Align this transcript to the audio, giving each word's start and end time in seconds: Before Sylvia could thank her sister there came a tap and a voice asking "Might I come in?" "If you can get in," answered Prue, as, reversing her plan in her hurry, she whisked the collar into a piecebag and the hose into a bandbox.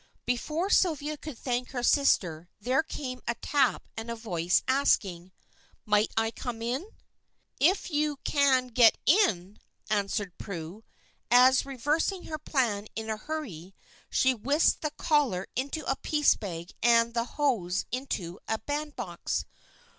Before 0.25 0.71
Sylvia 0.71 1.15
could 1.15 1.37
thank 1.37 1.69
her 1.73 1.83
sister 1.83 2.49
there 2.59 2.81
came 2.81 3.21
a 3.27 3.35
tap 3.35 3.83
and 3.95 4.09
a 4.09 4.15
voice 4.15 4.63
asking 4.67 5.31
"Might 5.85 6.11
I 6.17 6.31
come 6.31 6.63
in?" 6.63 6.89
"If 7.59 7.91
you 7.91 8.17
can 8.23 8.69
get 8.69 8.97
in," 9.05 9.59
answered 9.91 10.35
Prue, 10.39 10.83
as, 11.29 11.67
reversing 11.67 12.23
her 12.23 12.39
plan 12.39 12.87
in 12.95 13.09
her 13.09 13.17
hurry, 13.17 13.75
she 14.09 14.33
whisked 14.33 14.81
the 14.81 14.89
collar 14.89 15.45
into 15.55 15.85
a 15.85 15.95
piecebag 15.97 16.71
and 16.81 17.13
the 17.13 17.25
hose 17.37 17.85
into 17.91 18.39
a 18.47 18.57
bandbox. 18.57 19.45